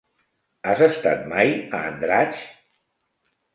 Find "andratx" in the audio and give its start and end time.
1.91-2.43